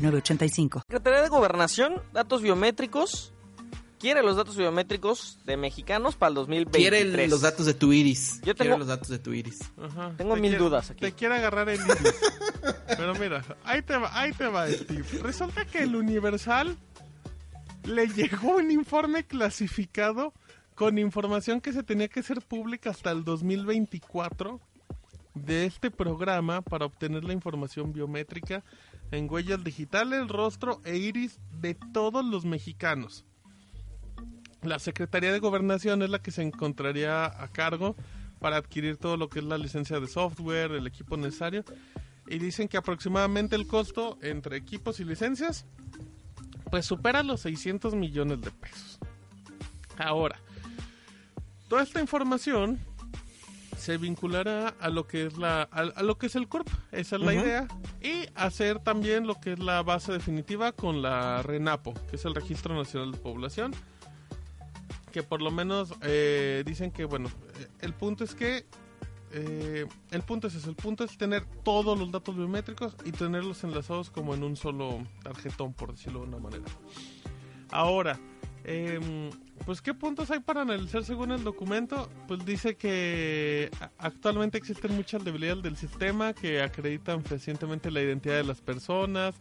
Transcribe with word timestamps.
906985. 0.00 0.82
Secretaría 0.86 1.22
de 1.22 1.28
Gobernación, 1.28 1.94
datos 2.12 2.42
biométricos. 2.42 3.32
Quiere 3.98 4.22
los 4.22 4.34
datos 4.36 4.56
biométricos 4.56 5.38
de 5.44 5.58
mexicanos 5.58 6.16
para 6.16 6.30
el 6.30 6.34
2023. 6.36 7.02
Quiere 7.04 7.28
los 7.28 7.42
datos 7.42 7.66
de 7.66 7.74
tu 7.74 7.92
iris. 7.92 8.36
Yo 8.36 8.54
Quiere 8.54 8.58
tengo- 8.70 8.78
los 8.78 8.86
datos 8.88 9.08
de 9.08 9.18
tu 9.18 9.32
iris. 9.34 9.60
Ajá. 9.78 10.14
Tengo 10.16 10.34
Te 10.36 10.40
mil 10.40 10.52
quiere- 10.52 10.64
dudas 10.64 10.90
aquí. 10.90 11.00
Te 11.00 11.12
quiere 11.12 11.34
agarrar 11.36 11.68
el 11.68 11.78
iris. 11.80 12.14
Pero 12.96 13.14
mira, 13.16 13.44
ahí 13.64 13.82
te 13.82 13.96
va, 13.98 14.10
ahí 14.18 14.32
te 14.32 14.46
va, 14.46 14.68
Steve. 14.70 15.04
Resulta 15.22 15.66
que 15.66 15.82
el 15.82 15.94
Universal 15.96 16.78
le 17.84 18.08
llegó 18.08 18.56
un 18.56 18.70
informe 18.70 19.24
clasificado 19.24 20.32
con 20.74 20.96
información 20.98 21.60
que 21.60 21.74
se 21.74 21.82
tenía 21.82 22.08
que 22.08 22.22
ser 22.22 22.40
pública 22.40 22.88
hasta 22.90 23.10
el 23.10 23.22
2024 23.24 24.60
de 25.34 25.66
este 25.66 25.90
programa 25.90 26.62
para 26.62 26.86
obtener 26.86 27.24
la 27.24 27.34
información 27.34 27.92
biométrica 27.92 28.64
en 29.10 29.30
huellas 29.30 29.62
digitales, 29.64 30.28
rostro 30.28 30.80
e 30.84 30.96
iris 30.96 31.40
de 31.60 31.74
todos 31.74 32.24
los 32.24 32.44
mexicanos. 32.44 33.24
La 34.62 34.78
Secretaría 34.78 35.32
de 35.32 35.38
Gobernación 35.38 36.02
es 36.02 36.10
la 36.10 36.20
que 36.20 36.30
se 36.30 36.42
encontraría 36.42 37.24
a 37.24 37.48
cargo 37.48 37.96
para 38.40 38.56
adquirir 38.56 38.96
todo 38.96 39.16
lo 39.16 39.28
que 39.28 39.38
es 39.38 39.44
la 39.44 39.58
licencia 39.58 40.00
de 40.00 40.06
software, 40.06 40.72
el 40.72 40.86
equipo 40.86 41.16
necesario. 41.16 41.64
Y 42.26 42.38
dicen 42.38 42.68
que 42.68 42.76
aproximadamente 42.76 43.56
el 43.56 43.66
costo 43.66 44.18
entre 44.22 44.56
equipos 44.56 45.00
y 45.00 45.04
licencias 45.04 45.66
pues 46.70 46.86
supera 46.86 47.22
los 47.22 47.40
600 47.40 47.94
millones 47.94 48.40
de 48.42 48.50
pesos. 48.50 48.98
Ahora, 49.98 50.38
toda 51.68 51.82
esta 51.82 52.00
información 52.00 52.78
se 53.80 53.96
vinculará 53.96 54.68
a 54.78 54.90
lo 54.90 55.06
que 55.06 55.26
es 55.26 55.38
la 55.38 55.62
a, 55.62 55.80
a 55.80 56.02
lo 56.02 56.18
que 56.18 56.26
es 56.26 56.36
el 56.36 56.48
CURP, 56.48 56.68
esa 56.92 57.16
es 57.16 57.22
la 57.22 57.34
idea, 57.34 57.68
y 58.02 58.28
hacer 58.34 58.78
también 58.78 59.26
lo 59.26 59.40
que 59.40 59.54
es 59.54 59.58
la 59.58 59.82
base 59.82 60.12
definitiva 60.12 60.72
con 60.72 61.02
la 61.02 61.42
RENAPO, 61.42 61.94
que 62.08 62.16
es 62.16 62.24
el 62.26 62.34
Registro 62.34 62.74
Nacional 62.76 63.12
de 63.12 63.18
Población, 63.18 63.72
que 65.10 65.22
por 65.22 65.40
lo 65.40 65.50
menos 65.50 65.94
eh, 66.02 66.62
dicen 66.66 66.90
que 66.90 67.06
bueno, 67.06 67.30
eh, 67.58 67.68
el 67.80 67.94
punto 67.94 68.22
es 68.22 68.34
que 68.34 68.66
eh, 69.32 69.86
el 70.10 70.22
punto 70.22 70.48
es 70.48 70.54
ese, 70.56 70.68
el 70.68 70.76
punto 70.76 71.04
es 71.04 71.16
tener 71.16 71.44
todos 71.64 71.98
los 71.98 72.10
datos 72.10 72.36
biométricos 72.36 72.94
y 73.04 73.12
tenerlos 73.12 73.64
enlazados 73.64 74.10
como 74.10 74.34
en 74.34 74.42
un 74.42 74.56
solo 74.56 75.06
tarjetón, 75.22 75.72
por 75.72 75.92
decirlo 75.92 76.20
de 76.20 76.26
una 76.26 76.38
manera. 76.38 76.64
Ahora, 77.70 78.18
em, 78.64 79.30
pues 79.64 79.80
qué 79.82 79.94
puntos 79.94 80.30
hay 80.30 80.40
para 80.40 80.62
analizar 80.62 81.04
según 81.04 81.32
el 81.32 81.44
documento, 81.44 82.08
pues 82.26 82.44
dice 82.44 82.76
que 82.76 83.70
actualmente 83.98 84.58
existen 84.58 84.94
muchas 84.94 85.24
debilidades 85.24 85.62
del 85.62 85.76
sistema 85.76 86.32
que 86.32 86.62
acreditan 86.62 87.22
fehacientemente 87.24 87.90
la 87.90 88.00
identidad 88.00 88.36
de 88.36 88.44
las 88.44 88.60
personas, 88.60 89.34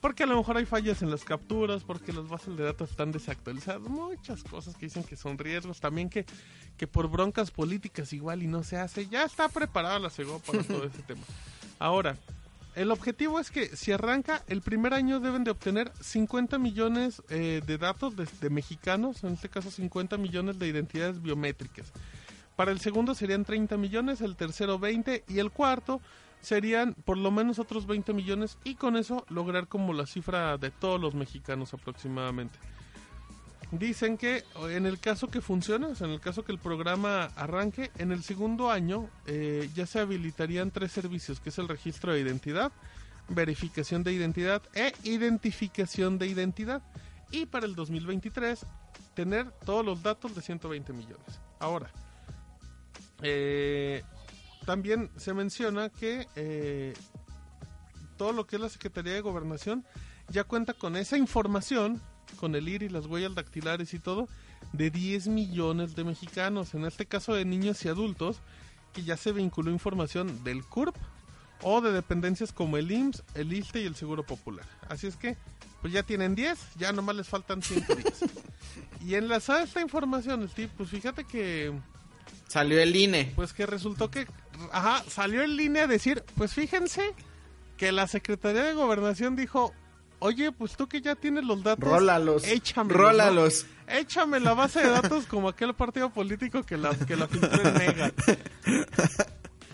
porque 0.00 0.24
a 0.24 0.26
lo 0.26 0.36
mejor 0.36 0.56
hay 0.56 0.66
fallas 0.66 1.02
en 1.02 1.10
las 1.10 1.24
capturas, 1.24 1.82
porque 1.82 2.12
las 2.12 2.28
bases 2.28 2.56
de 2.56 2.64
datos 2.64 2.90
están 2.90 3.10
desactualizadas, 3.10 3.80
muchas 3.82 4.44
cosas 4.44 4.76
que 4.76 4.86
dicen 4.86 5.02
que 5.02 5.16
son 5.16 5.38
riesgos, 5.38 5.80
también 5.80 6.08
que, 6.08 6.26
que 6.76 6.86
por 6.86 7.08
broncas 7.08 7.50
políticas 7.50 8.12
igual 8.12 8.42
y 8.42 8.46
no 8.46 8.62
se 8.62 8.76
hace, 8.76 9.06
ya 9.06 9.24
está 9.24 9.48
preparada 9.48 9.98
la 9.98 10.10
CEGO 10.10 10.40
para 10.40 10.62
todo 10.62 10.84
ese 10.84 11.02
tema. 11.06 11.22
Ahora, 11.78 12.16
el 12.76 12.90
objetivo 12.90 13.38
es 13.38 13.50
que 13.50 13.74
si 13.76 13.92
arranca, 13.92 14.42
el 14.48 14.62
primer 14.62 14.94
año 14.94 15.20
deben 15.20 15.44
de 15.44 15.50
obtener 15.50 15.92
50 16.00 16.58
millones 16.58 17.22
eh, 17.28 17.62
de 17.64 17.78
datos 17.78 18.16
de, 18.16 18.26
de 18.40 18.50
mexicanos, 18.50 19.24
en 19.24 19.34
este 19.34 19.48
caso 19.48 19.70
50 19.70 20.16
millones 20.16 20.58
de 20.58 20.68
identidades 20.68 21.22
biométricas. 21.22 21.92
Para 22.56 22.70
el 22.70 22.80
segundo 22.80 23.14
serían 23.14 23.44
30 23.44 23.76
millones, 23.76 24.20
el 24.20 24.36
tercero 24.36 24.78
20 24.78 25.24
y 25.28 25.38
el 25.38 25.50
cuarto 25.50 26.00
serían 26.40 26.94
por 26.94 27.16
lo 27.16 27.30
menos 27.30 27.58
otros 27.58 27.86
20 27.86 28.12
millones 28.12 28.58
y 28.64 28.74
con 28.74 28.96
eso 28.96 29.24
lograr 29.28 29.66
como 29.66 29.92
la 29.92 30.06
cifra 30.06 30.58
de 30.58 30.70
todos 30.70 31.00
los 31.00 31.14
mexicanos 31.14 31.74
aproximadamente. 31.74 32.58
Dicen 33.70 34.16
que 34.16 34.44
en 34.70 34.86
el 34.86 35.00
caso 35.00 35.28
que 35.28 35.40
funcione, 35.40 35.86
o 35.86 35.94
sea, 35.94 36.06
en 36.06 36.12
el 36.12 36.20
caso 36.20 36.44
que 36.44 36.52
el 36.52 36.58
programa 36.58 37.30
arranque, 37.36 37.90
en 37.98 38.12
el 38.12 38.22
segundo 38.22 38.70
año 38.70 39.08
eh, 39.26 39.68
ya 39.74 39.86
se 39.86 40.00
habilitarían 40.00 40.70
tres 40.70 40.92
servicios, 40.92 41.40
que 41.40 41.48
es 41.48 41.58
el 41.58 41.68
registro 41.68 42.12
de 42.12 42.20
identidad, 42.20 42.72
verificación 43.28 44.04
de 44.04 44.12
identidad 44.12 44.62
e 44.74 44.92
identificación 45.02 46.18
de 46.18 46.26
identidad. 46.26 46.82
Y 47.30 47.46
para 47.46 47.66
el 47.66 47.74
2023 47.74 48.64
tener 49.14 49.50
todos 49.64 49.84
los 49.84 50.02
datos 50.02 50.34
de 50.34 50.42
120 50.42 50.92
millones. 50.92 51.40
Ahora, 51.58 51.90
eh, 53.22 54.02
también 54.66 55.10
se 55.16 55.34
menciona 55.34 55.88
que 55.88 56.26
eh, 56.36 56.94
todo 58.16 58.32
lo 58.32 58.46
que 58.46 58.56
es 58.56 58.62
la 58.62 58.68
Secretaría 58.68 59.14
de 59.14 59.20
Gobernación 59.20 59.84
ya 60.28 60.44
cuenta 60.44 60.72
con 60.72 60.96
esa 60.96 61.16
información, 61.16 62.00
con 62.36 62.54
el 62.54 62.68
IRI, 62.68 62.88
las 62.88 63.06
huellas 63.06 63.34
dactilares 63.34 63.94
y 63.94 63.98
todo, 63.98 64.28
de 64.72 64.90
10 64.90 65.28
millones 65.28 65.94
de 65.94 66.04
mexicanos, 66.04 66.74
en 66.74 66.84
este 66.84 67.06
caso 67.06 67.34
de 67.34 67.44
niños 67.44 67.84
y 67.84 67.88
adultos, 67.88 68.38
que 68.92 69.02
ya 69.02 69.16
se 69.16 69.32
vinculó 69.32 69.70
información 69.70 70.44
del 70.44 70.64
CURP 70.64 70.96
o 71.62 71.80
de 71.80 71.92
dependencias 71.92 72.52
como 72.52 72.76
el 72.76 72.90
IMSS, 72.90 73.22
el 73.34 73.52
ISTE 73.52 73.82
y 73.82 73.86
el 73.86 73.96
Seguro 73.96 74.24
Popular. 74.24 74.66
Así 74.88 75.06
es 75.06 75.16
que, 75.16 75.36
pues 75.80 75.92
ya 75.92 76.02
tienen 76.02 76.34
10, 76.34 76.58
ya 76.76 76.92
nomás 76.92 77.16
les 77.16 77.28
faltan 77.28 77.62
110. 77.62 78.24
y 79.06 79.14
enlazada 79.14 79.62
esta 79.62 79.80
información, 79.80 80.48
Steve, 80.48 80.70
pues 80.76 80.90
fíjate 80.90 81.24
que 81.24 81.72
Salió 82.48 82.80
el 82.80 82.94
INE. 82.94 83.32
pues 83.34 83.52
que 83.52 83.66
resultó 83.66 84.10
que, 84.10 84.26
ajá, 84.70 85.02
salió 85.08 85.42
en 85.42 85.56
línea 85.56 85.84
a 85.84 85.86
decir, 85.86 86.22
pues 86.36 86.52
fíjense 86.54 87.02
que 87.76 87.90
la 87.90 88.06
Secretaría 88.06 88.62
de 88.62 88.74
Gobernación 88.74 89.34
dijo, 89.34 89.72
oye, 90.24 90.52
pues 90.52 90.76
tú 90.76 90.88
que 90.88 91.00
ya 91.00 91.14
tienes 91.14 91.44
los 91.44 91.62
datos, 91.62 91.88
Rólalos. 91.88 92.46
échamelos, 92.48 92.98
Rólalos. 93.00 93.66
¿no? 93.86 93.92
Échame 93.94 94.40
la 94.40 94.54
base 94.54 94.80
de 94.80 94.88
datos 94.88 95.26
como 95.26 95.48
aquel 95.50 95.74
partido 95.74 96.08
político 96.10 96.62
que 96.62 96.76
la, 96.78 96.94
que 96.94 97.16
la 97.16 97.26
filtró 97.28 97.60
en 97.68 97.74
Mega. 97.74 98.12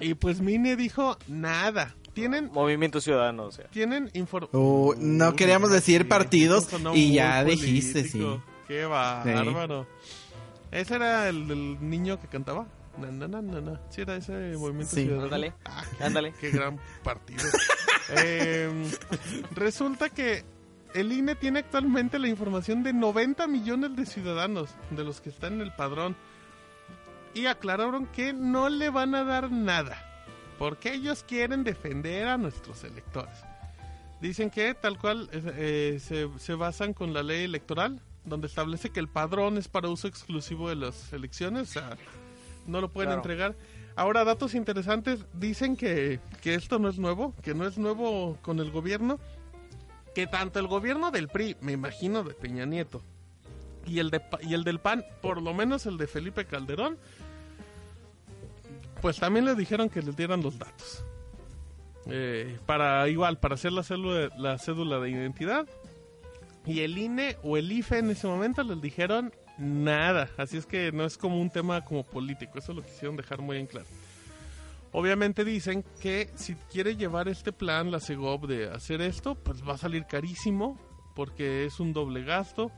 Y 0.02 0.14
pues 0.14 0.40
Mine 0.40 0.76
dijo, 0.76 1.18
nada, 1.28 1.94
tienen... 2.14 2.50
Movimiento 2.52 3.02
Ciudadano, 3.02 3.44
o 3.44 3.52
sea. 3.52 3.66
Tienen 3.68 4.10
información. 4.14 4.50
Oh, 4.64 4.94
no 4.98 5.36
queríamos 5.36 5.70
decir 5.70 6.08
partidos 6.08 6.68
y 6.94 7.12
ya 7.12 7.44
dijiste, 7.44 8.04
sí. 8.04 8.26
Qué 8.66 8.86
bárbaro. 8.86 9.86
Ese 10.70 10.94
era 10.94 11.28
el 11.28 11.46
niño 11.88 12.18
que 12.18 12.28
cantaba. 12.28 12.66
Na, 12.98 13.10
na, 13.10 13.28
na, 13.28 13.42
na, 13.42 13.60
na. 13.60 13.80
Sí, 13.90 14.00
era 14.00 14.16
ese 14.16 14.32
movimiento 14.56 14.94
Sí. 14.96 15.02
ciudadano. 15.02 15.26
Ándale, 15.26 15.52
Ah, 15.66 15.84
qué, 15.98 16.04
ándale. 16.04 16.32
qué 16.40 16.50
gran 16.50 16.78
partido. 17.04 17.44
Em, 18.16 18.84
resulta 19.54 20.08
que 20.08 20.44
el 20.94 21.12
INE 21.12 21.34
tiene 21.36 21.60
actualmente 21.60 22.18
la 22.18 22.28
información 22.28 22.82
de 22.82 22.92
90 22.92 23.46
millones 23.46 23.94
de 23.96 24.06
ciudadanos, 24.06 24.70
de 24.90 25.04
los 25.04 25.20
que 25.20 25.28
están 25.30 25.54
en 25.54 25.60
el 25.62 25.72
padrón. 25.72 26.16
Y 27.34 27.46
aclararon 27.46 28.06
que 28.06 28.32
no 28.32 28.68
le 28.68 28.90
van 28.90 29.14
a 29.14 29.22
dar 29.22 29.52
nada, 29.52 29.96
porque 30.58 30.92
ellos 30.94 31.24
quieren 31.26 31.62
defender 31.62 32.26
a 32.26 32.36
nuestros 32.36 32.82
electores. 32.82 33.34
Dicen 34.20 34.50
que 34.50 34.74
tal 34.74 34.98
cual 34.98 35.28
eh, 35.32 35.42
eh, 35.56 36.00
se, 36.00 36.28
se 36.38 36.54
basan 36.54 36.92
con 36.92 37.14
la 37.14 37.22
ley 37.22 37.44
electoral, 37.44 38.00
donde 38.24 38.48
establece 38.48 38.90
que 38.90 39.00
el 39.00 39.08
padrón 39.08 39.56
es 39.58 39.68
para 39.68 39.88
uso 39.88 40.08
exclusivo 40.08 40.68
de 40.68 40.74
las 40.76 41.12
elecciones, 41.12 41.70
o 41.70 41.72
sea, 41.72 41.96
no 42.66 42.80
lo 42.80 42.90
pueden 42.90 43.10
Claro. 43.10 43.20
entregar. 43.22 43.54
Ahora, 44.00 44.24
datos 44.24 44.54
interesantes, 44.54 45.26
dicen 45.34 45.76
que, 45.76 46.20
que 46.40 46.54
esto 46.54 46.78
no 46.78 46.88
es 46.88 46.98
nuevo, 46.98 47.34
que 47.42 47.52
no 47.52 47.66
es 47.66 47.76
nuevo 47.76 48.38
con 48.40 48.58
el 48.58 48.70
gobierno, 48.70 49.20
que 50.14 50.26
tanto 50.26 50.58
el 50.58 50.68
gobierno 50.68 51.10
del 51.10 51.28
PRI, 51.28 51.58
me 51.60 51.72
imagino 51.72 52.24
de 52.24 52.32
Peña 52.32 52.64
Nieto, 52.64 53.02
y 53.84 53.98
el, 53.98 54.08
de, 54.10 54.22
y 54.40 54.54
el 54.54 54.64
del 54.64 54.78
PAN, 54.78 55.04
por 55.20 55.42
lo 55.42 55.52
menos 55.52 55.84
el 55.84 55.98
de 55.98 56.06
Felipe 56.06 56.46
Calderón, 56.46 56.96
pues 59.02 59.18
también 59.18 59.44
les 59.44 59.58
dijeron 59.58 59.90
que 59.90 60.00
les 60.00 60.16
dieran 60.16 60.42
los 60.42 60.58
datos. 60.58 61.04
Eh, 62.06 62.58
para 62.64 63.06
igual, 63.06 63.38
para 63.38 63.56
hacer 63.56 63.72
la 63.72 63.82
cédula, 63.82 64.30
la 64.38 64.56
cédula 64.56 64.98
de 64.98 65.10
identidad. 65.10 65.66
Y 66.64 66.80
el 66.80 66.96
INE 66.96 67.36
o 67.42 67.58
el 67.58 67.70
IFE 67.70 67.98
en 67.98 68.12
ese 68.12 68.26
momento 68.26 68.62
les 68.62 68.80
dijeron 68.80 69.30
nada. 69.60 70.28
Así 70.36 70.56
es 70.56 70.66
que 70.66 70.90
no 70.92 71.04
es 71.04 71.16
como 71.16 71.40
un 71.40 71.50
tema 71.50 71.84
como 71.84 72.02
político. 72.04 72.58
Eso 72.58 72.72
lo 72.72 72.82
quisieron 72.82 73.16
dejar 73.16 73.40
muy 73.40 73.58
en 73.58 73.66
claro. 73.66 73.86
Obviamente 74.92 75.44
dicen 75.44 75.84
que 76.00 76.30
si 76.34 76.54
quiere 76.70 76.96
llevar 76.96 77.28
este 77.28 77.52
plan, 77.52 77.92
la 77.92 78.00
Segov, 78.00 78.48
de 78.48 78.68
hacer 78.68 79.00
esto, 79.00 79.36
pues 79.36 79.66
va 79.66 79.74
a 79.74 79.78
salir 79.78 80.06
carísimo 80.06 80.78
porque 81.14 81.64
es 81.64 81.78
un 81.78 81.92
doble 81.92 82.24
gasto. 82.24 82.72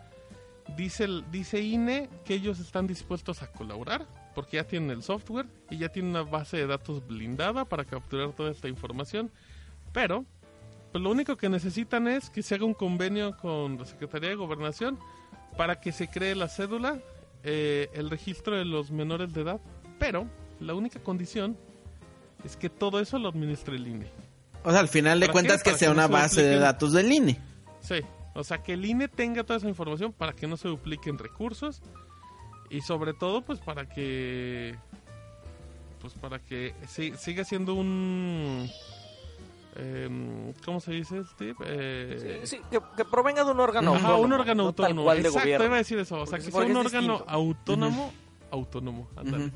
Dice, 0.77 1.07
dice 1.31 1.61
INE 1.61 2.09
que 2.25 2.35
ellos 2.35 2.59
están 2.59 2.87
dispuestos 2.87 3.43
a 3.43 3.51
colaborar 3.51 4.07
porque 4.35 4.57
ya 4.57 4.65
tienen 4.65 4.91
el 4.91 5.03
software 5.03 5.47
y 5.71 5.79
ya 5.79 5.89
tienen 5.89 6.11
una 6.11 6.23
base 6.23 6.57
de 6.57 6.67
datos 6.67 7.07
blindada 7.07 7.65
para 7.65 7.85
capturar 7.85 8.33
toda 8.33 8.51
esta 8.51 8.69
información. 8.69 9.31
Pero, 9.93 10.25
pues 10.91 11.03
lo 11.03 11.11
único 11.11 11.37
que 11.37 11.49
necesitan 11.49 12.09
es 12.09 12.29
que 12.31 12.43
se 12.43 12.55
haga 12.55 12.65
un 12.65 12.75
convenio 12.75 13.37
con 13.39 13.79
la 13.79 13.87
Secretaría 13.87 14.31
de 14.31 14.35
Gobernación 14.35 14.99
para 15.57 15.81
que 15.81 15.93
se 15.93 16.09
cree 16.09 16.35
la 16.35 16.49
cédula, 16.49 16.99
eh, 17.45 17.89
el 17.95 18.11
registro 18.11 18.57
de 18.57 18.65
los 18.65 18.91
menores 18.91 19.33
de 19.35 19.43
edad. 19.43 19.61
Pero 19.99 20.27
la 20.61 20.75
única 20.75 21.01
condición 21.01 21.57
es 22.45 22.57
que 22.57 22.69
todo 22.71 23.01
eso 23.01 23.19
lo 23.19 23.29
administre 23.29 23.77
el 23.77 23.87
INE. 23.87 24.07
O 24.65 24.71
sea, 24.71 24.81
al 24.81 24.89
final 24.89 25.21
de 25.21 25.27
¿Para 25.27 25.33
cuentas 25.33 25.63
que 25.63 25.75
sea 25.75 25.89
que 25.89 25.93
una 25.95 26.07
se 26.07 26.13
base 26.13 26.43
de 26.43 26.57
datos 26.59 26.93
del 26.93 27.13
INE. 27.13 27.39
Sí, 27.81 27.97
o 28.35 28.45
sea, 28.45 28.63
que 28.63 28.75
el 28.75 28.85
INE 28.85 29.09
tenga 29.09 29.43
toda 29.45 29.59
esa 29.59 29.69
información 29.69 30.13
para 30.13 30.33
que 30.33 30.47
no 30.47 30.57
se 30.57 30.69
dupliquen 30.69 31.19
recursos 31.19 31.83
y 32.71 32.81
sobre 32.81 33.13
todo 33.13 33.43
pues 33.43 33.59
para 33.59 33.89
que 33.89 34.77
pues 36.01 36.15
para 36.15 36.39
que 36.39 36.75
si- 36.89 37.13
siga 37.17 37.45
siendo 37.45 37.75
un 37.75 38.69
em, 39.77 40.53
¿cómo 40.65 40.81
se 40.81 40.93
dice 40.93 41.23
Steve? 41.35 41.55
Eh, 41.65 42.41
Sí, 42.45 42.57
sí, 42.57 42.63
que, 42.71 42.79
que 42.97 43.05
provenga 43.05 43.45
de 43.45 43.51
un 43.51 43.61
órgano 43.61 43.95
ajá, 43.95 44.09
autónomo. 44.09 44.25
un 44.25 44.33
órgano 44.33 44.63
no 44.65 44.73
tal 44.73 44.85
autónomo. 44.87 45.05
cual 45.05 45.17
de 45.23 45.29
Exacto, 45.29 45.41
gobierno. 45.45 45.67
iba 45.67 45.75
a 45.75 45.79
decir 45.79 45.99
eso, 45.99 46.17
o 46.17 46.27
sea, 46.27 46.39
Porque- 46.39 46.45
que 46.47 46.51
sea 46.53 46.61
un 46.61 46.77
órgano 46.77 47.13
distinto. 47.15 47.25
autónomo, 47.29 48.13
autónomo, 48.51 49.09
ándale. 49.17 49.45
Ujú. 49.47 49.55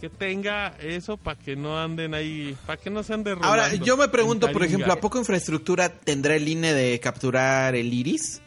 Que 0.00 0.10
tenga 0.10 0.68
eso 0.80 1.16
para 1.16 1.38
que 1.38 1.56
no 1.56 1.78
anden 1.80 2.12
ahí, 2.14 2.54
para 2.66 2.78
que 2.80 2.90
no 2.90 3.02
se 3.02 3.14
ande 3.14 3.30
Ahora, 3.40 3.64
rolando 3.68 3.84
yo 3.86 3.96
me 3.96 4.08
pregunto, 4.08 4.50
por 4.52 4.62
ejemplo, 4.64 4.92
¿a 4.92 5.00
poco 5.00 5.18
infraestructura 5.18 5.88
tendrá 5.88 6.34
el 6.34 6.46
INE 6.46 6.74
de 6.74 7.00
capturar 7.00 7.74
el 7.74 7.92
iris? 7.94 8.42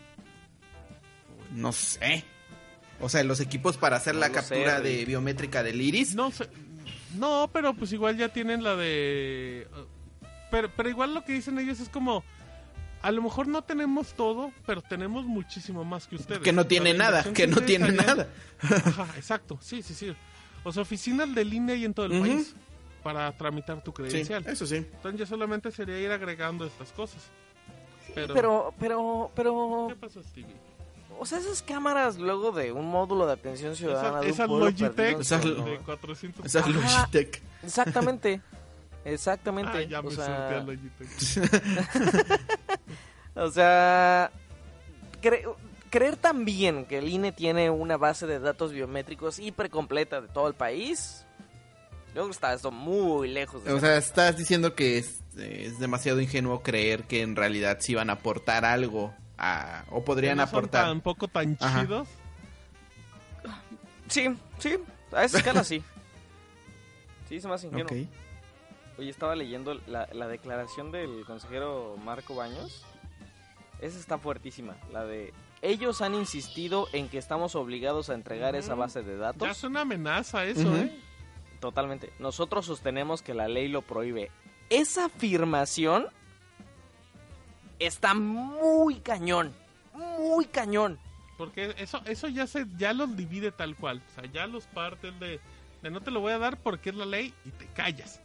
No 1.53 1.71
sé. 1.71 2.23
O 2.99 3.09
sea, 3.09 3.23
los 3.23 3.39
equipos 3.39 3.77
para 3.77 3.95
hacer 3.97 4.13
No 4.15 4.19
la 4.19 4.31
captura 4.31 4.77
sé, 4.77 4.83
de 4.83 5.05
biométrica 5.05 5.63
del 5.63 5.81
iris. 5.81 6.13
No 6.15 6.29
sé. 6.31 6.47
No, 7.15 7.49
pero 7.51 7.73
pues 7.73 7.91
igual 7.93 8.17
ya 8.17 8.29
tienen 8.29 8.63
la 8.63 8.75
de. 8.75 9.67
Pero, 10.51 10.69
pero 10.75 10.89
igual 10.89 11.13
lo 11.13 11.23
que 11.25 11.33
dicen 11.33 11.57
ellos 11.59 11.79
es 11.79 11.89
como. 11.89 12.23
A 13.01 13.11
lo 13.11 13.21
mejor 13.21 13.47
no 13.47 13.61
tenemos 13.63 14.13
todo, 14.15 14.51
pero 14.65 14.81
tenemos 14.81 15.23
muchísimo 15.25 15.83
más 15.85 16.07
que 16.07 16.15
ustedes. 16.15 16.39
Que 16.41 16.51
no 16.51 16.65
tiene 16.65 16.93
nada, 16.95 17.23
que 17.31 17.45
no 17.45 17.57
tiene 17.61 17.85
harían- 17.89 18.05
nada. 18.05 18.27
Ajá, 18.59 19.07
exacto, 19.15 19.59
sí, 19.61 19.83
sí, 19.83 19.93
sí. 19.93 20.15
O 20.63 20.71
sea, 20.73 20.81
oficinas 20.81 21.33
de 21.33 21.45
línea 21.45 21.75
y 21.75 21.85
en 21.85 21.93
todo 21.93 22.07
el 22.07 22.19
país 22.19 22.55
para 23.03 23.31
tramitar 23.37 23.81
tu 23.83 23.91
Sí, 23.91 23.95
credencial. 23.97 24.43
eso 24.47 24.65
sí. 24.65 24.77
Entonces 24.77 25.19
ya 25.19 25.25
solamente 25.27 25.71
sería 25.71 25.99
ir 25.99 26.11
agregando 26.11 26.65
estas 26.65 26.91
cosas. 26.91 27.21
Pero, 28.15 28.33
Pero, 28.33 28.73
pero, 28.79 29.31
pero, 29.35 29.85
¿qué 29.89 29.95
pasó, 29.95 30.23
Stevie? 30.23 30.55
o 31.19 31.25
sea, 31.25 31.37
esas 31.37 31.61
cámaras 31.61 32.17
luego 32.17 32.51
de 32.51 32.71
un 32.71 32.87
módulo 32.89 33.27
de 33.27 33.33
atención 33.33 33.75
ciudadana 33.75 34.07
Esa, 34.07 34.19
de 34.21 34.25
un 34.25 34.33
esa 34.33 34.47
pueblo 34.47 34.65
Logitech 34.65 34.93
perdido, 34.95 35.21
Esas 35.21 35.45
no, 35.45 35.51
lo- 35.51 35.63
de 35.65 35.77
400 35.77 36.45
Esa 36.45 36.59
es 36.59 36.65
Ajá. 36.65 36.73
Logitech. 37.01 37.41
Exactamente, 37.63 38.41
exactamente. 39.13 39.71
Ah, 39.73 39.81
ya 39.81 40.01
me 40.01 40.07
o, 40.09 40.11
sea, 40.11 40.65
o 43.35 43.51
sea, 43.51 44.31
cre- 45.21 45.55
creer 45.89 46.17
también 46.17 46.85
que 46.85 46.97
el 46.99 47.09
INE 47.09 47.31
tiene 47.31 47.69
una 47.69 47.97
base 47.97 48.27
de 48.27 48.39
datos 48.39 48.71
biométricos 48.71 49.39
hiper 49.39 49.69
completa 49.69 50.21
de 50.21 50.27
todo 50.27 50.47
el 50.47 50.53
país, 50.53 51.25
yo 52.07 52.13
creo 52.13 52.25
que 52.25 52.31
está 52.31 52.53
esto 52.53 52.71
muy 52.71 53.27
lejos 53.29 53.63
de 53.63 53.73
O 53.73 53.79
sea, 53.79 53.97
estás 53.97 54.37
diciendo 54.37 54.75
que 54.75 54.97
es, 54.97 55.19
es 55.37 55.79
demasiado 55.79 56.19
ingenuo 56.19 56.63
creer 56.63 57.03
que 57.03 57.21
en 57.21 57.35
realidad 57.35 57.77
sí 57.79 57.95
van 57.95 58.09
a 58.09 58.13
aportar 58.13 58.65
algo 58.65 59.13
a- 59.37 59.83
o 59.91 60.03
podrían 60.03 60.37
no 60.37 60.47
son 60.47 60.57
aportar. 60.59 60.85
tan 60.87 61.01
poco 61.01 61.27
tan 61.27 61.57
Ajá. 61.59 61.81
chidos. 61.81 62.07
Sí, 64.07 64.35
sí, 64.57 64.77
a 65.11 65.25
esa 65.25 65.37
escala 65.37 65.63
sí. 65.63 65.83
Sí, 67.29 67.39
se 67.41 67.47
hace 67.51 67.67
ingenuo. 67.67 67.85
Ok. 67.91 68.07
Oye, 68.97 69.09
estaba 69.09 69.35
leyendo 69.35 69.75
la, 69.87 70.07
la 70.11 70.27
declaración 70.27 70.91
del 70.91 71.23
consejero 71.25 71.95
Marco 72.03 72.35
Baños. 72.35 72.83
Esa 73.79 73.99
está 73.99 74.17
fuertísima. 74.17 74.75
La 74.91 75.05
de 75.05 75.33
ellos 75.61 76.01
han 76.01 76.15
insistido 76.15 76.87
en 76.93 77.07
que 77.09 77.17
estamos 77.19 77.55
obligados 77.55 78.09
a 78.09 78.15
entregar 78.15 78.55
esa 78.55 78.73
base 78.75 79.03
de 79.03 79.13
Ya 79.13 79.19
datos. 79.19 79.49
es 79.49 79.63
una 79.63 79.81
amenaza 79.81 80.45
eso. 80.45 80.75
¿eh? 80.75 80.95
Totalmente. 81.59 82.11
Nosotros 82.19 82.65
sostenemos 82.65 83.21
que 83.21 83.33
la 83.35 83.47
ley 83.47 83.67
lo 83.67 83.83
prohíbe. 83.83 84.31
Esa 84.69 85.05
afirmación 85.05 86.07
está 87.79 88.13
muy 88.15 88.95
cañón. 88.95 89.53
Muy 89.93 90.45
cañón. 90.45 90.99
Porque 91.37 91.75
eso 91.77 92.01
eso 92.05 92.27
ya 92.27 92.47
se 92.47 92.65
ya 92.77 92.93
los 92.93 93.15
divide 93.15 93.51
tal 93.51 93.75
cual. 93.75 94.01
O 94.11 94.13
sea, 94.15 94.25
ya 94.31 94.47
los 94.47 94.65
partes 94.65 95.19
de, 95.19 95.39
de 95.83 95.91
no 95.91 96.01
te 96.01 96.09
lo 96.09 96.19
voy 96.19 96.31
a 96.33 96.39
dar 96.39 96.57
porque 96.57 96.89
es 96.89 96.95
la 96.95 97.05
ley 97.05 97.31
y 97.45 97.51
te 97.51 97.67
callas. 97.67 98.21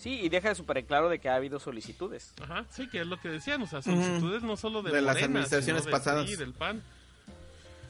Sí, 0.00 0.18
y 0.18 0.30
deja 0.30 0.54
súper 0.54 0.78
en 0.78 0.86
claro 0.86 1.10
de 1.10 1.18
que 1.18 1.28
ha 1.28 1.34
habido 1.34 1.60
solicitudes. 1.60 2.32
Ajá, 2.42 2.64
sí, 2.70 2.88
que 2.88 3.02
es 3.02 3.06
lo 3.06 3.20
que 3.20 3.28
decían. 3.28 3.60
O 3.60 3.66
sea, 3.66 3.82
solicitudes 3.82 4.42
no 4.42 4.56
solo 4.56 4.82
de, 4.82 4.92
De 4.92 5.02
las 5.02 5.22
administraciones 5.22 5.64
sino 5.66 5.80
de 5.82 5.90
pasadas. 5.90 6.24
PRI, 6.24 6.36
del 6.36 6.54
PAN. 6.54 6.82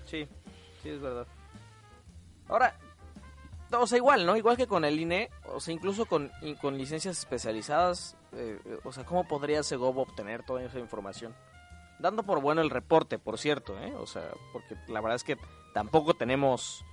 Sí, 0.07 0.27
sí, 0.83 0.89
es 0.89 1.01
verdad. 1.01 1.25
Ahora, 2.49 2.77
o 3.71 3.87
sea, 3.87 3.97
igual, 3.97 4.27
¿no? 4.27 4.37
Igual 4.37 4.57
que 4.57 4.67
con 4.67 4.85
el 4.85 4.99
INE, 4.99 5.31
o 5.55 5.61
sea, 5.61 5.73
incluso 5.73 6.05
con, 6.07 6.33
con 6.61 6.77
licencias 6.77 7.17
especializadas, 7.17 8.17
eh, 8.33 8.59
eh, 8.65 8.79
o 8.83 8.91
sea, 8.91 9.05
¿cómo 9.05 9.29
podría 9.29 9.63
Segov 9.63 9.97
obtener 9.97 10.43
toda 10.43 10.65
esa 10.65 10.81
información? 10.81 11.33
Dando 12.01 12.25
por 12.25 12.41
bueno 12.41 12.61
el 12.61 12.71
reporte, 12.71 13.21
por 13.21 13.39
cierto, 13.39 13.79
¿eh? 13.79 13.95
O 13.95 14.09
sea, 14.09 14.25
porque 14.53 14.75
la 14.89 15.01
verdad 15.01 15.15
es 15.15 15.23
que 15.23 15.37
tampoco 15.75 16.15
tenemos... 16.15 16.85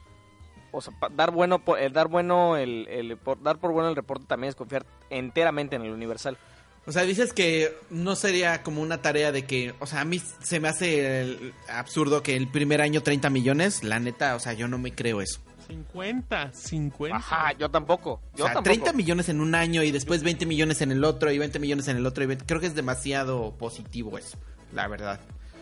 O 0.72 0.81
sea, 0.81 0.94
pa- 1.00 1.10
dar 1.10 1.31
bueno, 1.31 1.60
por, 1.60 1.80
el 1.80 1.94
dar 1.94 2.08
bueno 2.08 2.58
el, 2.58 2.88
el- 2.90 3.18
por- 3.18 3.42
dar 3.42 3.58
por 3.60 3.72
bueno 3.72 3.90
el 3.90 3.96
reporte 3.96 4.25
también 4.28 4.50
es 4.50 4.56
confiar 4.56 4.86
enteramente 5.10 5.75
en 5.75 5.84
el 5.84 5.92
Universal. 5.92 6.38
O 6.86 6.92
sea, 6.94 7.04
dices 7.04 7.34
que 7.34 7.75
no 7.90 8.16
sería 8.16 8.64
como 8.64 8.81
una 8.81 9.02
tarea 9.02 9.31
de 9.34 9.44
que, 9.46 9.74
o 9.80 9.86
sea, 9.86 10.02
a 10.02 10.06
mí 10.06 10.19
se 10.19 10.60
me 10.60 10.68
hace 10.69 11.22
el- 11.22 11.54
absurdo 11.69 12.24
que 12.24 12.36
el 12.38 12.48
primer 12.50 12.81
año 12.81 13.02
30 13.04 13.30
millones, 13.30 13.84
la 13.84 14.00
neta, 14.00 14.36
o 14.36 14.40
sea, 14.40 14.54
yo 14.54 14.68
no 14.68 14.78
me 14.78 14.94
creo 14.94 15.22
eso. 15.22 15.42
50, 15.68 16.54
50. 16.54 17.18
Ajá, 17.18 17.52
yo 17.58 17.69
tampoco. 17.69 18.22
Yo 18.38 18.46
o 18.46 18.48
sea, 18.48 18.54
tampoco. 18.56 18.64
30 18.64 18.94
millones 18.94 19.28
en 19.28 19.42
un 19.42 19.54
año 19.54 19.84
y 19.84 19.92
después 19.92 20.24
20 20.24 20.46
millones 20.46 20.80
en 20.81 20.94
el 20.94 21.04
otro 21.04 21.30
y 21.30 21.38
20 21.38 21.60
millones 21.60 21.90
en 21.90 21.98
el 21.98 22.06
otro. 22.06 22.24
Y 22.24 22.28
20 22.28 22.46
creo 22.46 22.62
que 22.62 22.68
es 22.68 22.75
demasiado 22.75 23.54
positivo 23.58 24.18
eso, 24.18 24.38
la 24.74 24.88
verdad. 24.88 25.19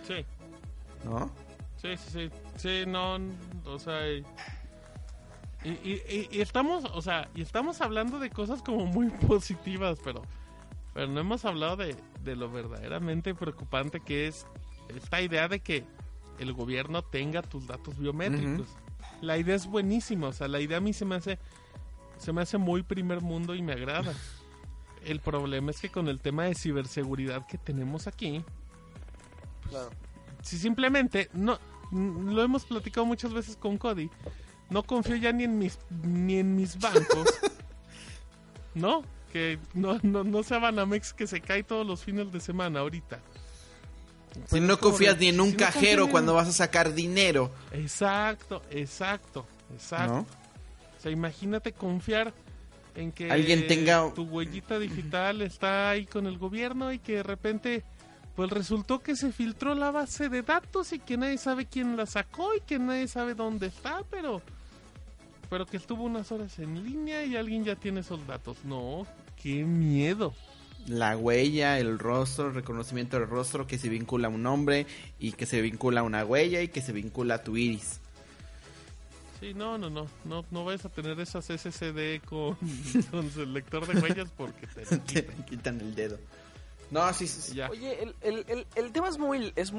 Sí, 0.07 0.23
¿No? 1.03 1.31
sí, 1.81 1.97
sí, 1.97 2.09
sí. 2.13 2.29
Sí, 2.57 2.83
no, 2.87 3.17
o 3.65 3.79
sea... 3.79 3.99
Y, 5.65 5.69
y- 5.89 6.27
y- 6.31 6.41
estamos, 6.41 6.85
o 6.93 7.01
sea, 7.01 7.27
y 7.35 7.41
estamos 7.41 7.81
hablando 7.81 8.19
de 8.19 8.29
cosas 8.29 8.61
como 8.61 8.85
muy 8.85 9.09
positivas, 9.27 9.97
pero, 10.03 10.21
pero 10.93 11.07
no 11.07 11.19
hemos 11.19 11.43
hablado 11.43 11.75
de, 11.77 11.95
de 12.23 12.35
lo 12.35 12.51
verdaderamente 12.51 13.33
preocupante 13.33 13.99
que 13.99 14.27
es 14.27 14.45
esta 14.89 15.21
idea 15.21 15.47
de 15.47 15.59
que 15.61 15.83
el 16.39 16.53
gobierno 16.53 17.01
tenga 17.01 17.41
tus 17.41 17.65
datos 17.65 17.97
biométricos. 17.97 18.67
La 19.21 19.37
idea 19.37 19.55
es 19.55 19.65
buenísima, 19.65 20.27
o 20.27 20.33
sea, 20.33 20.47
la 20.47 20.59
idea 20.59 20.77
a 20.77 20.81
mí 20.81 20.93
se 20.93 21.05
me 21.05 21.15
hace 21.15 21.39
se 22.17 22.31
me 22.31 22.41
hace 22.41 22.57
muy 22.57 22.83
primer 22.83 23.21
mundo 23.21 23.55
y 23.55 23.61
me 23.61 23.73
agrada. 23.73 24.13
El 25.03 25.19
problema 25.19 25.69
es 25.71 25.79
que 25.81 25.89
con 25.89 26.07
el 26.07 26.19
tema 26.19 26.45
de 26.45 26.55
ciberseguridad 26.55 27.45
que 27.47 27.57
tenemos 27.59 28.07
aquí, 28.07 28.43
Claro. 29.69 29.89
si 30.41 30.57
simplemente 30.57 31.29
no 31.33 31.59
lo 31.91 32.41
hemos 32.43 32.65
platicado 32.65 33.05
muchas 33.05 33.31
veces 33.33 33.55
con 33.57 33.77
Cody, 33.77 34.09
no 34.69 34.83
confío 34.83 35.15
ya 35.15 35.31
ni 35.31 35.43
en 35.45 35.57
mis 35.59 35.77
ni 36.03 36.37
en 36.39 36.55
mis 36.55 36.77
bancos. 36.79 37.27
¿No? 38.73 39.03
Que 39.31 39.59
no, 39.73 39.99
no, 40.03 40.23
no 40.23 40.43
sea 40.43 40.59
Banamex 40.59 41.13
que 41.13 41.27
se 41.27 41.41
cae 41.41 41.63
todos 41.63 41.85
los 41.85 42.03
fines 42.03 42.31
de 42.31 42.39
semana 42.39 42.79
ahorita. 42.81 43.19
Si 44.33 44.41
Pero 44.51 44.65
no 44.65 44.79
confías 44.79 45.17
ni 45.17 45.27
en 45.27 45.39
un 45.39 45.51
si 45.51 45.55
cajero 45.55 46.09
cuando 46.09 46.33
vas 46.33 46.47
a 46.49 46.51
sacar 46.53 46.93
dinero, 46.93 47.51
Exacto, 47.71 48.61
exacto, 48.69 49.45
exacto. 49.73 50.13
¿no? 50.13 50.19
O 50.97 51.01
sea, 51.01 51.11
imagínate 51.11 51.71
confiar 51.71 52.33
en 52.95 53.11
que 53.13 53.31
Alguien 53.31 53.67
tenga- 53.67 54.13
tu 54.13 54.23
huellita 54.23 54.77
digital 54.79 55.41
está 55.41 55.89
ahí 55.91 56.05
con 56.05 56.27
el 56.27 56.37
gobierno 56.37 56.91
y 56.91 56.99
que 56.99 57.17
de 57.17 57.23
repente 57.23 57.83
pues 58.35 58.49
resultó 58.49 58.99
que 58.99 59.15
se 59.15 59.31
filtró 59.31 59.75
la 59.75 59.91
base 59.91 60.29
de 60.29 60.41
datos 60.41 60.91
y 60.93 60.99
que 60.99 61.17
nadie 61.17 61.37
sabe 61.37 61.65
quién 61.65 61.95
la 61.95 62.05
sacó 62.05 62.53
y 62.53 62.61
que 62.61 62.79
nadie 62.79 63.07
sabe 63.07 63.33
dónde 63.33 63.67
está, 63.67 64.03
pero 64.09 64.41
pero 65.49 65.65
que 65.65 65.77
estuvo 65.77 66.03
unas 66.03 66.31
horas 66.31 66.57
en 66.59 66.83
línea 66.83 67.23
y 67.23 67.35
alguien 67.35 67.63
ya 67.63 67.75
tiene 67.75 68.01
esos 68.01 68.25
datos. 68.27 68.57
No, 68.65 69.05
qué 69.41 69.63
miedo. 69.63 70.33
La 70.87 71.17
huella, 71.17 71.79
el 71.79 71.97
rostro, 71.97 72.47
el 72.47 72.55
reconocimiento 72.55 73.17
del 73.17 73.27
rostro 73.27 73.65
que 73.65 73.77
se 73.77 73.89
vincula 73.89 74.27
a 74.27 74.31
un 74.31 74.43
nombre 74.43 74.85
y 75.19 75.31
que 75.31 75.45
se 75.45 75.61
vincula 75.61 76.01
a 76.01 76.03
una 76.03 76.25
huella 76.25 76.61
y 76.61 76.67
que 76.67 76.81
se 76.81 76.91
vincula 76.91 77.35
a 77.35 77.43
tu 77.43 77.57
iris. 77.57 78.01
Sí, 79.39 79.53
no, 79.53 79.77
no, 79.77 79.89
no, 79.89 80.07
no, 80.23 80.45
no 80.51 80.65
vayas 80.65 80.85
a 80.85 80.89
tener 80.89 81.19
esas 81.19 81.45
SSD 81.45 82.21
con, 82.25 82.55
con 83.11 83.31
el 83.37 83.53
lector 83.53 83.85
de 83.87 83.99
huellas 83.99 84.29
porque 84.35 84.67
te... 84.67 84.85
Te 84.97 85.25
quitan 85.43 85.79
el 85.81 85.95
dedo. 85.95 86.19
No, 86.95 87.13
sí, 87.13 87.27
sí. 87.27 87.41
sí. 87.41 87.55
Ya. 87.55 87.69
Oye, 87.69 88.01
el, 88.03 88.15
el, 88.21 88.45
el, 88.47 88.67
el 88.75 88.91
tema 88.91 89.09
es 89.09 89.17
muy, 89.17 89.51
es 89.55 89.71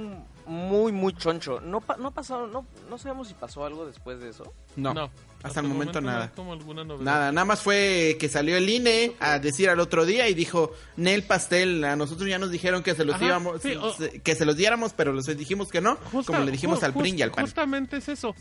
muy, 0.46 0.92
muy 0.92 1.12
choncho. 1.14 1.60
No, 1.60 1.80
pa- 1.80 1.96
no 1.96 2.08
ha 2.08 2.10
pasado, 2.12 2.46
no, 2.46 2.66
no 2.88 2.98
sabemos 2.98 3.28
si 3.28 3.34
pasó 3.34 3.64
algo 3.64 3.86
después 3.86 4.20
de 4.20 4.28
eso. 4.30 4.52
No, 4.76 4.94
No, 4.94 5.10
hasta 5.42 5.60
el 5.60 5.66
momento, 5.68 6.00
nada. 6.00 6.30
como 6.36 6.52
alguna 6.52 6.84
novedad. 6.84 7.04
Nada, 7.04 7.32
nada 7.32 7.44
más 7.44 7.62
fue 7.62 8.16
que 8.20 8.28
salió 8.28 8.56
el 8.56 8.68
INE 8.68 9.14
a 9.20 9.38
decir 9.38 9.68
al 9.70 9.80
otro 9.80 10.04
día 10.06 10.28
y 10.28 10.34
dijo, 10.34 10.72
Nel 10.96 11.22
Pastel, 11.24 11.84
a 11.84 11.96
nosotros 11.96 12.28
ya 12.28 12.38
nos 12.38 12.50
dijeron 12.50 12.82
que 12.82 12.94
se 12.94 13.04
los 13.04 13.16
Ajá, 13.16 13.24
íbamos, 13.26 13.62
sí, 13.62 13.74
que 14.22 14.34
se 14.34 14.44
los 14.44 14.56
diéramos, 14.56 14.92
pero 14.92 15.12
les 15.12 15.26
dijimos 15.36 15.68
que 15.68 15.80
no, 15.80 15.96
Justa- 16.12 16.32
como 16.32 16.44
le 16.44 16.52
dijimos 16.52 16.80
ju- 16.80 16.84
al 16.84 16.94
PRI 16.94 17.10
y 17.16 17.22
al 17.22 17.30
PAN. 17.32 17.44
Justamente 17.46 17.96
es 17.96 18.08
eso. 18.08 18.34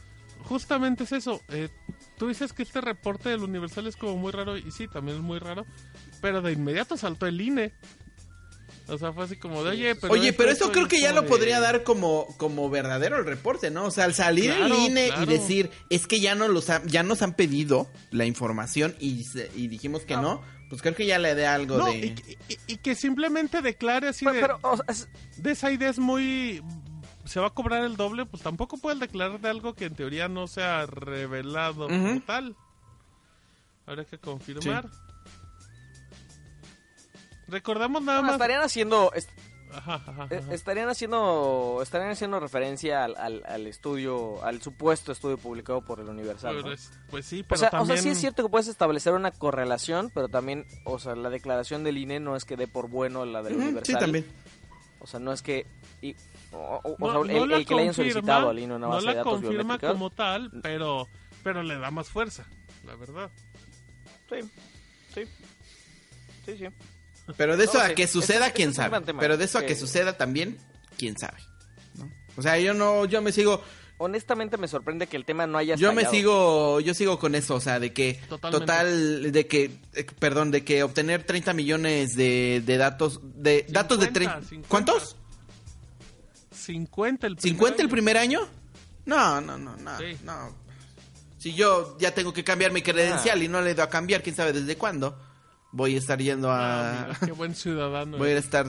Justamente 0.44 1.05
es 1.05 1.12
eso. 1.12 1.41
Eh, 1.50 1.70
tú 2.17 2.27
dices 2.27 2.53
que 2.53 2.62
este 2.63 2.79
reporte 2.79 3.29
del 3.29 3.41
Universal 3.44 3.88
es 3.88 3.96
como 3.96 4.15
muy 4.15 4.32
raro, 4.32 4.58
y 4.58 4.70
sí, 4.72 4.88
también 4.88 5.17
es 5.17 5.24
muy 5.24 5.39
raro. 5.39 5.65
Pero 6.22 6.41
de 6.41 6.51
inmediato 6.53 6.98
saltó 6.98 7.25
el 7.25 7.39
INE. 7.41 7.74
O 8.88 8.98
sea, 8.98 9.12
fue 9.13 9.24
así 9.25 9.36
como 9.38 9.63
de, 9.63 9.72
oye, 9.72 9.96
pero. 9.96 10.13
Oye, 10.13 10.32
pero 10.34 10.51
esto", 10.51 10.72
creo 10.72 10.88
que 10.88 11.01
ya 11.01 11.12
lo 11.12 11.25
podría 11.25 11.60
dar 11.60 11.84
como, 11.84 12.27
como 12.38 12.70
verdadero 12.70 13.18
el 13.18 13.25
reporte, 13.25 13.72
¿no? 13.72 13.86
O 13.86 13.92
sea, 13.92 14.06
al 14.06 14.13
salir 14.13 14.54
Claro, 14.54 14.65
el 14.65 14.74
INE 14.92 15.08
claro. 15.08 15.24
y 15.24 15.25
decir, 15.25 15.72
es 15.89 16.06
que 16.08 16.20
ya, 16.20 16.36
no 16.36 16.48
los 16.48 16.70
ha- 16.70 16.84
ya 16.86 17.01
nos 17.04 17.22
han 17.24 17.34
pedido 17.34 17.88
la 18.12 18.25
información 18.25 18.96
y, 19.00 19.24
se- 19.24 19.50
y 19.56 19.68
dijimos 19.68 20.04
que 20.04 20.15
no, 20.18 20.42
pues 20.70 20.82
creo 20.82 20.94
que 20.96 21.06
ya 21.08 21.18
le 21.20 21.34
dé 21.36 21.48
algo 21.48 21.77
No, 21.77 21.86
de... 21.86 21.98
y, 21.98 22.15
y- 22.50 22.58
y 22.74 22.77
que 22.77 22.94
simplemente 22.96 23.62
declare 23.62 24.10
así 24.10 24.24
Pero, 24.25 24.36
de, 24.36 24.42
pero, 24.42 24.60
o 24.62 24.75
sea, 24.77 24.86
es- 24.89 25.08
de 25.38 25.51
esa 25.51 25.72
idea 25.72 25.89
es 25.89 25.98
muy... 26.00 26.62
Se 27.25 27.39
va 27.39 27.48
a 27.48 27.50
cobrar 27.50 27.84
el 27.84 27.98
doble, 27.98 28.27
pues 28.27 28.44
tampoco 28.44 28.77
puedes 28.77 29.00
declarar 29.00 29.39
de 29.42 29.50
algo 29.50 29.74
que 29.74 29.86
en 29.86 29.96
teoría 29.96 30.27
no 30.27 30.46
sea 30.46 30.86
revelado 30.86 31.88
como 31.88 32.12
Ujú. 32.12 32.20
tal. 32.20 32.56
Habrá 33.88 34.06
que 34.06 34.20
confirmar. 34.20 34.86
Recordamos 37.48 38.02
nada 38.04 38.20
no, 38.20 38.28
más... 38.28 38.34
estarían 38.34 38.62
haciendo, 38.62 39.12
est- 39.14 39.30
Ajá, 39.74 39.96
ajá, 40.08 40.28
eh, 40.30 40.40
ajá. 40.42 40.54
estarían 40.54 40.88
haciendo, 40.90 41.80
estarían 41.84 42.12
haciendo 42.12 42.40
referencia 42.40 43.04
al, 43.04 43.16
al, 43.18 43.44
al 43.46 43.68
estudio, 43.68 44.44
al 44.44 44.62
supuesto 44.62 45.12
estudio 45.12 45.38
publicado 45.38 45.82
por 45.82 46.00
el 46.00 46.08
Universal. 46.08 46.56
Pero 46.56 46.68
¿no? 46.68 46.74
es- 46.74 46.92
pues 47.10 47.25
sí, 47.25 47.42
O 47.42 47.46
pero 47.48 47.60
sea, 47.60 47.70
también... 47.72 47.92
o 47.92 47.94
sea, 47.96 48.04
sí 48.04 48.10
es 48.10 48.18
cierto 48.20 48.44
que 48.44 48.50
puedes 48.50 48.68
establecer 48.68 49.14
una 49.14 49.32
correlación, 49.32 50.12
pero 50.14 50.30
también, 50.30 50.66
o 50.86 50.98
sea, 51.00 51.16
la 51.16 51.30
declaración 51.30 51.84
del 51.84 51.98
INE 51.98 52.20
no 52.20 52.36
es 52.36 52.46
que 52.46 52.56
dé 52.56 52.68
por 52.68 52.90
bueno 52.90 53.25
la 53.25 53.44
del 53.44 53.54
Ujú, 53.56 53.64
Universal. 53.64 53.96
sí, 53.96 54.00
también. 54.00 54.25
O 55.00 55.08
sea, 55.08 55.20
no 55.20 55.34
es 55.34 55.42
que... 55.42 55.66
y- 56.02 56.16
o, 56.54 56.58
o- 56.84 56.92
o 56.94 56.96
No- 57.00 57.25
sea, 57.25 57.34
no 57.34 57.56
el, 57.56 57.66
que 57.66 57.75
le 57.75 57.82
hayan 57.82 57.94
confirma, 57.94 57.94
solicitado 57.94 58.50
al 58.50 58.60
INE 58.60 58.75
una 58.75 58.88
no 58.88 58.94
base 58.94 59.06
la 59.08 59.12
de 59.12 59.18
datos 59.18 59.34
confirma 59.42 59.78
como 59.80 60.10
tal, 60.10 60.52
pero, 60.64 61.08
pero 61.44 61.64
le 61.64 61.78
da 61.78 61.92
más 61.92 62.08
fuerza, 62.08 62.46
la 62.86 62.96
verdad. 62.96 63.30
Sí, 64.30 64.38
sí, 65.14 65.24
sí, 66.46 66.58
sí. 66.58 66.66
Pero 67.38 67.58
de 67.58 67.65
eso 67.65 67.75
No, 67.79 67.84
a 67.84 67.88
sí, 67.89 67.96
que 67.96 68.08
suceda, 68.08 68.46
ese 68.48 68.53
quién 68.55 68.70
es 68.70 68.75
sabe. 68.75 69.01
tema, 69.01 69.20
Pero 69.20 69.38
de 69.38 69.46
eso 69.46 69.58
a 69.58 69.63
que- 69.63 69.75
suceda 69.75 70.17
también, 70.17 70.58
quién 70.98 71.17
sabe. 71.17 71.38
¿no? 71.96 72.10
O 72.38 72.41
sea, 72.41 72.58
yo 72.60 72.74
no, 72.74 73.05
yo 73.05 73.22
me 73.22 73.32
sigo, 73.32 73.62
Honestamente 73.98 74.58
me 74.58 74.67
sorprende 74.67 75.08
que 75.08 75.15
el 75.15 75.24
tema 75.24 75.48
no 75.48 75.58
haya 75.58 75.75
yo 75.75 75.94
me 75.94 76.01
estallado. 76.01 76.12
sigo, 76.12 76.79
yo 76.82 76.94
sigo 76.94 77.17
con 77.17 77.34
eso, 77.34 77.55
o 77.55 77.62
sea, 77.62 77.79
de 77.79 77.94
que 77.94 78.20
Totalmente. 78.27 78.60
total, 78.65 79.32
de 79.32 79.48
que, 79.48 79.79
eh, 79.94 80.05
perdón, 80.20 80.51
de 80.51 80.65
que 80.65 80.84
obtener 80.84 81.24
30 81.24 81.53
millones 81.53 82.13
de, 82.17 82.62
de 82.65 82.77
datos, 82.77 83.22
de 83.24 83.65
datos 83.70 84.00
de 84.00 84.08
50, 84.08 84.13
30, 84.32 84.50
50. 84.50 84.67
¿cuántos? 84.70 85.15
50 86.51 87.27
el 87.27 87.36
primer 87.38 87.58
¿50 87.60 87.74
el 87.75 87.79
año. 87.82 87.89
primer 87.89 88.17
año? 88.17 88.39
No, 89.05 89.39
no, 89.41 89.58
no, 89.58 89.75
no, 89.77 89.98
Sí. 89.98 90.17
no. 90.24 90.53
Si 91.38 91.53
yo 91.53 91.96
ya 92.00 92.13
tengo 92.13 92.34
que 92.34 92.44
cambiar 92.44 92.72
mi 92.72 92.82
credencial 92.82 93.39
Ah. 93.39 93.44
y 93.44 93.48
no 93.48 93.62
le 93.62 93.70
he 93.70 93.74
ido 93.74 93.84
a 93.84 93.89
cambiar, 93.89 94.24
quién 94.24 94.36
sabe 94.36 94.51
desde 94.51 94.77
cuándo, 94.77 95.17
voy 95.75 95.96
a 95.96 95.98
estar 96.00 96.20
yendo 96.20 96.50
Ah, 96.51 97.01
a... 97.01 97.05
mira, 97.08 97.20
qué 97.25 97.32
buen 97.34 97.53
ciudadano. 97.53 98.17
Voy 98.17 98.29
a 98.32 98.38
estar 98.38 98.65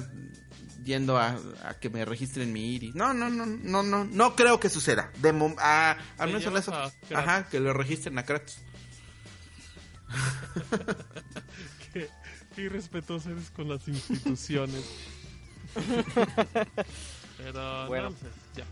yendo 0.84 1.16
a, 1.18 1.36
a 1.64 1.74
que 1.74 1.88
me 1.90 2.04
registren 2.04 2.52
mi 2.52 2.74
iris. 2.74 2.94
No, 2.94 3.14
no, 3.14 3.30
no, 3.30 3.46
no, 3.46 3.82
no, 3.82 4.04
no 4.04 4.36
creo 4.36 4.60
que 4.60 4.68
suceda. 4.68 5.10
De 5.20 5.32
mom- 5.32 5.56
a, 5.58 5.96
al 6.18 6.32
menos 6.32 6.44
eso. 6.54 6.74
a. 6.74 6.92
Ajá, 7.14 7.48
que 7.48 7.58
lo 7.60 7.72
registren 7.72 8.18
a 8.18 8.24
Kratos. 8.24 8.58
Qué, 11.92 12.08
qué 12.54 12.62
irrespetuoso 12.62 13.30
eres 13.30 13.50
con 13.50 13.68
las 13.68 13.86
instituciones. 13.88 14.84
Pero, 17.38 17.86
Bueno. 17.86 18.10
no 18.10 18.16
sé, 18.16 18.26
ya. 18.56 18.64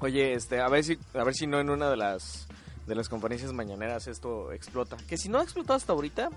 Oye, 0.00 0.34
este, 0.34 0.60
a 0.60 0.68
ver 0.68 0.84
si, 0.84 0.98
a 1.14 1.24
ver 1.24 1.34
si 1.34 1.46
no 1.46 1.60
en 1.60 1.70
una 1.70 1.88
de 1.90 1.96
las 1.96 2.46
de 2.86 2.94
las 2.94 3.08
conferencias 3.08 3.52
mañaneras 3.52 4.06
esto 4.06 4.52
explota. 4.52 4.96
Que 5.08 5.16
si 5.16 5.28
no 5.28 5.38
ha 5.38 5.42
explotado 5.42 5.76
hasta 5.76 5.92
ahorita, 5.92 6.30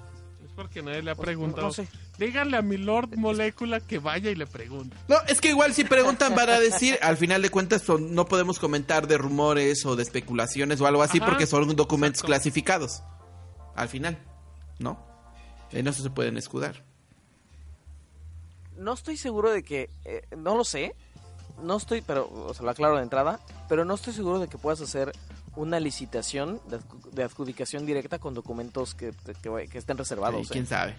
Es 0.45 0.51
porque 0.55 0.81
nadie 0.83 1.01
le 1.01 1.11
ha 1.11 1.15
Pues, 1.15 1.25
preguntado. 1.25 1.67
no 1.67 1.73
sé. 1.73 1.87
Díganle 2.19 2.57
a 2.57 2.61
mi 2.61 2.77
Lord 2.77 3.17
Molécula 3.17 3.79
que 3.79 3.97
vaya 3.99 4.29
y 4.29 4.35
le 4.35 4.45
pregunte. 4.47 4.95
No, 5.07 5.17
es 5.27 5.41
que 5.41 5.49
igual 5.49 5.73
si 5.73 5.83
preguntan 5.83 6.35
para 6.35 6.59
decir, 6.59 6.97
al 7.01 7.17
final 7.17 7.41
de 7.41 7.49
cuentas 7.49 7.81
son- 7.81 8.13
no 8.15 8.25
podemos 8.27 8.59
comentar 8.59 9.07
de 9.07 9.17
rumores 9.17 9.85
o 9.85 9.95
de 9.95 10.03
especulaciones 10.03 10.79
o 10.79 10.85
algo 10.87 11.01
así 11.01 11.17
Ajá, 11.17 11.25
porque 11.27 11.47
son 11.47 11.75
documentos 11.75 12.19
exacto. 12.19 12.27
clasificados. 12.27 13.03
Al 13.75 13.89
final, 13.89 14.17
¿no? 14.79 15.03
En 15.71 15.87
eso 15.87 16.01
se 16.03 16.09
pueden 16.11 16.37
escudar. 16.37 16.83
no 18.77 18.93
estoy 18.93 19.17
seguro 19.17 19.49
de 19.51 19.63
que, 19.63 19.89
eh, 20.05 20.21
no 20.37 20.55
lo 20.55 20.63
sé, 20.63 20.95
no 21.63 21.77
estoy, 21.77 22.01
pero, 22.01 22.29
o 22.31 22.53
sea, 22.53 22.63
lo 22.63 22.69
aclaro 22.71 22.97
de 22.97 23.01
entrada, 23.03 23.39
pero 23.67 23.85
no 23.85 23.95
estoy 23.95 24.13
seguro 24.13 24.37
de 24.39 24.47
que 24.47 24.59
puedas 24.59 24.79
hacer 24.81 25.11
una 25.57 25.79
licitación 25.79 26.61
de, 26.69 26.77
adju- 26.79 27.09
de 27.11 27.23
adjudicación 27.23 27.85
directa 27.85 28.19
con 28.19 28.33
documentos 28.33 28.93
que, 28.95 29.11
que, 29.41 29.67
que 29.67 29.77
estén 29.77 29.97
reservados. 29.97 30.47
Sí, 30.47 30.53
¿Quién 30.53 30.63
¿eh? 30.63 30.67
sabe? 30.67 30.95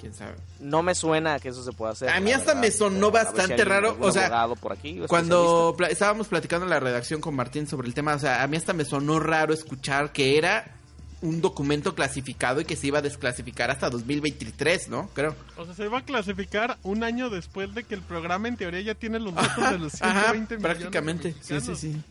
¿Quién 0.00 0.14
sabe? 0.14 0.34
No 0.58 0.82
me 0.82 0.96
suena 0.96 1.38
que 1.38 1.50
eso 1.50 1.62
se 1.62 1.70
pueda 1.72 1.92
hacer. 1.92 2.08
A 2.08 2.18
mí 2.18 2.32
hasta 2.32 2.56
me 2.56 2.72
sonó 2.72 3.12
pero 3.12 3.24
si 3.30 3.36
bastante 3.36 3.64
raro, 3.64 3.96
o 4.00 4.10
sea, 4.10 4.26
abogado 4.26 4.56
por 4.56 4.72
aquí, 4.72 5.00
o 5.00 5.06
Cuando 5.06 5.76
estábamos 5.88 6.26
platicando 6.26 6.66
en 6.66 6.70
la 6.70 6.80
redacción 6.80 7.20
con 7.20 7.36
Martín 7.36 7.68
sobre 7.68 7.86
el 7.86 7.94
tema, 7.94 8.14
o 8.14 8.18
sea, 8.18 8.42
a 8.42 8.46
mí 8.48 8.56
hasta 8.56 8.72
me 8.72 8.84
sonó 8.84 9.20
raro 9.20 9.54
escuchar 9.54 10.10
que 10.12 10.36
era 10.38 10.76
un 11.20 11.40
documento 11.40 11.94
clasificado 11.94 12.60
y 12.60 12.64
que 12.64 12.74
se 12.74 12.88
iba 12.88 12.98
a 12.98 13.02
desclasificar 13.02 13.70
hasta 13.70 13.88
2023, 13.90 14.88
¿no? 14.88 15.08
Creo. 15.14 15.36
O 15.56 15.64
sea, 15.66 15.74
se 15.74 15.86
va 15.86 15.98
a 15.98 16.04
clasificar 16.04 16.78
un 16.82 17.04
año 17.04 17.30
después 17.30 17.72
de 17.72 17.84
que 17.84 17.94
el 17.94 18.00
programa 18.02 18.48
en 18.48 18.56
teoría 18.56 18.80
ya 18.80 18.96
tiene 18.96 19.20
los 19.20 19.32
datos 19.32 19.70
de 19.70 19.78
los 19.78 19.92
120 19.92 20.02
Ajá, 20.04 20.32
millones 20.32 20.48
de 20.48 20.58
prácticamente. 20.58 21.34
Sí, 21.40 21.60
sí, 21.60 21.76
sí. 21.76 22.02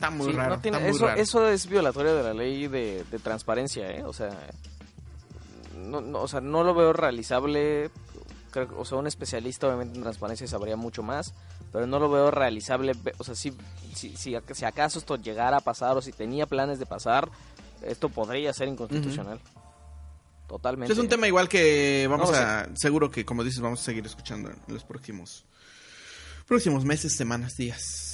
Está 0.00 0.10
muy 0.10 0.28
Sí, 0.30 0.32
raro. 0.32 0.56
no 0.56 0.62
tiene- 0.62 0.78
está 0.78 0.88
muy 0.88 0.96
eso, 0.96 1.06
raro. 1.06 1.20
eso 1.20 1.48
es 1.50 1.66
violatorio 1.66 2.14
de 2.14 2.22
la 2.22 2.32
ley 2.32 2.68
de, 2.68 3.04
de 3.10 3.18
transparencia, 3.18 3.90
¿eh? 3.90 4.02
O 4.02 4.14
sea, 4.14 4.30
no, 5.76 6.00
no, 6.00 6.20
o 6.22 6.28
sea, 6.28 6.40
no 6.40 6.64
lo 6.64 6.72
veo 6.74 6.94
realizable. 6.94 7.90
Creo 8.50 8.68
o 8.78 8.84
sea, 8.86 8.96
un 8.98 9.06
especialista 9.06 9.66
obviamente 9.66 9.96
en 9.96 10.02
transparencia 10.02 10.46
sabría 10.48 10.74
mucho 10.76 11.02
más, 11.02 11.34
pero 11.70 11.86
no 11.86 11.98
lo 11.98 12.10
veo 12.10 12.30
realizable. 12.30 12.92
O 13.18 13.24
sea, 13.24 13.34
si, 13.34 13.52
si, 13.94 14.16
si, 14.16 14.32
ac- 14.32 14.54
si 14.54 14.64
acaso 14.64 14.98
esto 14.98 15.16
llegara 15.16 15.58
a 15.58 15.60
pasar 15.60 15.96
o 15.98 16.02
si 16.02 16.12
tenía 16.12 16.46
planes 16.46 16.78
de 16.78 16.86
pasar, 16.86 17.28
esto 17.82 18.08
podría 18.08 18.52
ser 18.54 18.68
inconstitucional. 18.68 19.38
Totalmente. 20.48 20.92
Es 20.94 20.98
un 20.98 21.08
tema 21.08 21.28
igual 21.28 21.46
que 21.48 22.06
vamos 22.10 22.30
No, 22.32 22.36
a... 22.36 22.66
Seguro 22.74 23.10
que, 23.10 23.24
como 23.26 23.44
dices, 23.44 23.60
vamos 23.60 23.80
a 23.80 23.84
seguir 23.84 24.04
escuchando 24.06 24.50
en 24.50 24.56
los 24.74 24.82
próximos... 24.82 25.44
Próximos 26.48 26.84
meses, 26.84 27.14
semanas, 27.14 27.54
días. 27.56 28.09